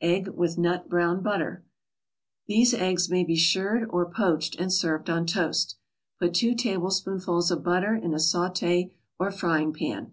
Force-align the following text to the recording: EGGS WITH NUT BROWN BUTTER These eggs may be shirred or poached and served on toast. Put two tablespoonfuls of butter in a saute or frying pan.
EGGS 0.00 0.30
WITH 0.34 0.56
NUT 0.56 0.88
BROWN 0.88 1.20
BUTTER 1.20 1.62
These 2.46 2.72
eggs 2.72 3.10
may 3.10 3.22
be 3.22 3.36
shirred 3.36 3.86
or 3.90 4.08
poached 4.10 4.56
and 4.58 4.72
served 4.72 5.10
on 5.10 5.26
toast. 5.26 5.76
Put 6.18 6.32
two 6.32 6.54
tablespoonfuls 6.54 7.50
of 7.50 7.62
butter 7.62 7.94
in 7.94 8.14
a 8.14 8.18
saute 8.18 8.94
or 9.18 9.30
frying 9.30 9.74
pan. 9.74 10.12